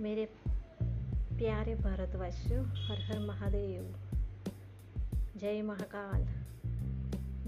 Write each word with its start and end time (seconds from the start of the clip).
मेरे 0.00 0.26
प्यारे 1.38 1.74
भारतवासियों 1.74 2.66
हर 2.66 3.00
हर 3.00 3.18
महादेव। 3.18 3.96
जय 5.36 5.62
महाकाल। 5.62 6.28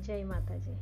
जय 0.02 0.24
माता 0.24 0.58
जी 0.58 0.74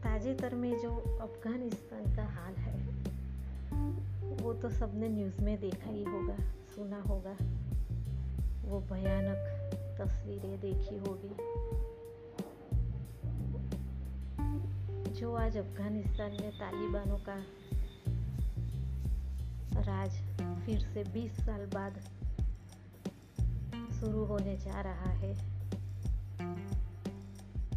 ताजेतर 0.00 0.54
में 0.54 0.78
जो 0.82 0.96
अफ़गानिस्तान 0.96 2.16
का 2.16 2.24
हाल 2.24 2.54
है, 2.54 2.80
वो 4.36 4.54
तो 4.54 4.70
सबने 4.70 5.08
न्यूज़ 5.08 5.42
में 5.42 5.60
देखा 5.60 5.90
ही 5.90 6.04
होगा, 6.04 6.36
सुना 6.76 7.00
होगा। 7.00 7.36
वो 8.68 8.80
भयानक 8.80 9.70
तस्वीरें 10.00 10.60
देखी 10.60 10.98
होगी। 10.98 11.56
जो 15.16 15.32
आज 15.34 15.56
अफ़गानिस्तान 15.56 16.32
में 16.32 16.50
तालिबानों 16.52 17.16
का 17.28 17.34
राज 19.82 20.16
फिर 20.64 20.80
से 20.94 21.04
20 21.12 21.38
साल 21.44 21.64
बाद 21.74 22.00
शुरू 24.00 24.24
होने 24.24 24.56
जा 24.56 24.80
रहा 24.80 25.10
है, 25.12 25.32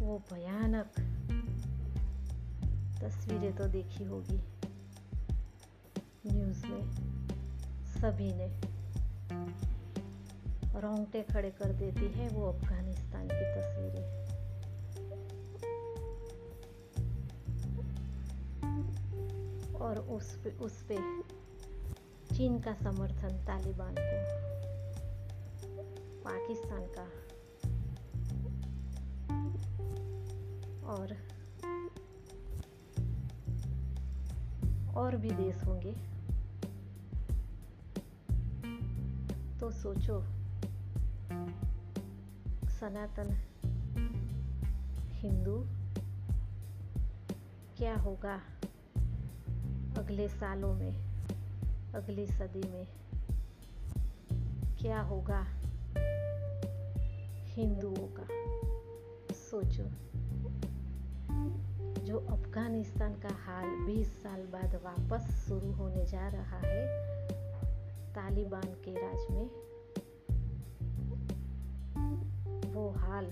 वो 0.00 0.18
भयानक 0.32 1.00
तस्वीरें 3.02 3.54
तो 3.56 3.68
देखी 3.68 4.04
होगी। 4.04 4.40
न्यूज़ 6.26 6.66
में 6.66 6.84
सभी 7.94 8.30
ने 8.34 8.48
रोंगटे 10.80 11.22
खड़े 11.22 11.50
कर 11.50 11.72
देती 11.72 12.06
है 12.18 12.28
वो 12.28 12.42
अफ़गानिस्तान 12.52 13.24
की 13.24 13.44
तस्वीरें 13.54 13.59
और 19.80 19.98
उस 19.98 20.36
पे 20.44 20.50
उस 20.50 20.82
पे 20.82 20.96
चीन 22.36 22.60
का 22.60 22.74
समर्थन 22.74 23.44
तालिबान 23.44 23.94
को। 23.98 24.50
पाकिस्तान 26.24 26.86
का। 26.86 27.06
और 30.86 31.30
और 34.96 35.16
भी 35.16 35.30
देश 35.30 35.64
होंगे। 35.64 35.92
तो 39.60 39.70
सोचो, 39.70 40.20
सनातन 42.68 43.40
हिंदू 45.12 45.64
क्या 47.76 47.94
होगा? 47.94 48.40
अगले 50.00 50.28
सालों 50.28 50.74
में, 50.74 50.92
अगली 51.94 52.26
सदी 52.26 52.68
में 52.68 52.86
क्या 54.78 55.00
होगा? 55.00 55.46
हिंदुओं 57.36 58.08
का 58.18 58.26
सोचो। 59.34 59.84
जो 62.04 62.18
अफ़गानिस्तान 62.18 63.14
का 63.14 63.28
हाल 63.28 63.86
20 63.86 64.22
साल 64.22 64.40
बाद 64.40 64.74
वापस 64.74 65.46
शुरू 65.48 65.72
होने 65.72 66.06
जा 66.06 66.28
रहा 66.28 66.58
है, 66.64 66.86
तालिबान 68.14 68.74
के 68.84 68.94
राज 68.94 69.26
में, 69.30 69.46
वो 72.72 72.90
हाल, 72.90 73.26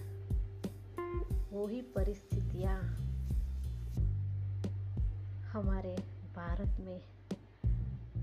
वो 1.53 1.67
ही 1.67 1.83
परिस्थितियाँ 1.83 2.83
हमारे 5.53 6.18
भारत 6.39 6.81
में 6.81 7.01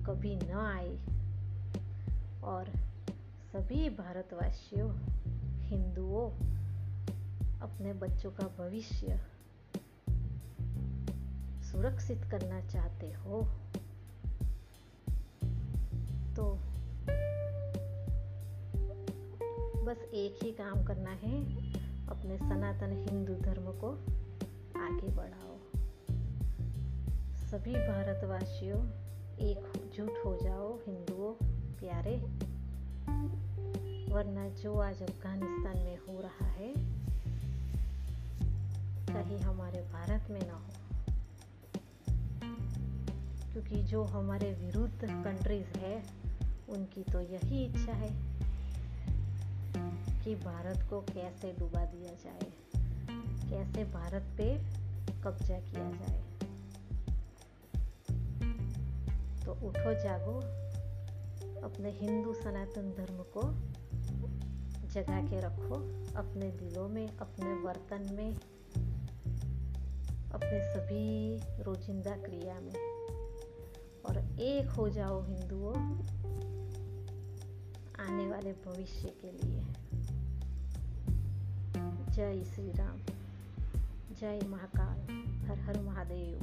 कभी 0.05 0.35
न 0.35 0.51
आए। 0.57 0.95
और 2.43 2.65
सभी 3.51 3.89
भारतवासियों, 3.89 4.89
हिंदुओं, 5.63 6.29
अपने 7.61 7.93
बच्चों 7.93 8.31
का 8.31 8.47
भविष्य 8.57 9.19
सुरक्षित 11.63 12.23
करना 12.31 12.59
चाहते 12.67 13.11
हो 13.13 13.41
तो 16.35 16.45
बस 19.85 20.03
एक 20.13 20.43
ही 20.43 20.51
काम 20.51 20.83
करना 20.83 21.11
है, 21.23 21.41
अपने 22.07 22.37
सनातन 22.37 22.93
हिंदू 23.09 23.33
धर्म 23.41 23.71
को 23.81 23.91
आगे 24.81 25.09
बढ़ाओ। 25.15 25.44
सभी 27.45 27.73
भारतवासियों 27.73 28.79
एकजुट 29.39 30.13
हो 30.25 30.37
जाओ, 30.43 30.77
हिंदुओं, 30.77 31.33
प्यारे। 31.79 32.15
वरना 34.13 34.49
जो 34.49 34.79
आज 34.79 35.01
अफ़गानिस्तान 35.01 35.77
में 35.77 35.97
हो 35.97 36.21
रहा 36.21 36.45
है, 36.45 36.73
कहीं 39.07 39.39
हमारे 39.39 39.81
भारत 39.81 40.27
में 40.29 40.47
ना 40.47 40.53
हो। 40.53 40.73
क्योंकि 43.53 43.83
जो 43.83 44.03
हमारे 44.03 44.53
विरुद्ध 44.53 45.01
कंट्रीज़ 45.03 45.77
है, 45.77 46.03
उनकी 46.69 47.03
तो 47.03 47.21
यही 47.21 47.65
इच्छा 47.65 47.91
है 47.91 48.09
कि 50.23 50.35
भारत 50.35 50.87
को 50.89 51.01
कैसे 51.01 51.55
डुबा 51.59 51.85
दिया 51.85 52.13
जाए, 52.13 52.53
कैसे 53.49 53.83
भारत 53.83 54.23
पे 54.37 54.57
कब्जा 55.23 55.59
किया 55.59 55.91
जाए। 55.91 56.34
तो 59.45 59.51
उठो 59.51 59.93
जागो, 60.03 60.39
अपने 61.61 61.91
हिंदू 61.91 62.33
सनातन 62.33 62.93
धर्म 62.97 63.17
को 63.37 63.41
जगा 64.89 65.21
के 65.21 65.39
रखो, 65.39 65.75
अपने 66.19 66.51
दिलों 66.51 66.89
में, 66.89 67.17
अपने 67.17 67.55
बर्तन 67.55 68.13
में, 68.13 68.35
अपने 70.31 70.73
सभी 70.73 71.37
रोजिंदा 71.63 72.11
क्रिया 72.11 72.59
में। 72.59 72.75
और 74.05 74.39
एक 74.39 74.69
हो 74.69 74.89
जाओ 74.89 75.23
हिंदुओं, 75.23 75.75
आने 78.07 78.27
वाले 78.27 78.53
भविष्य 78.53 79.13
के 79.25 79.31
लिए। 79.31 79.63
जय 82.13 82.43
श्री 82.43 82.71
राम, 82.71 82.97
जय 84.15 84.39
महाकाल, 84.47 84.99
हर 85.47 85.59
हर 85.59 85.81
महादेव 85.81 86.39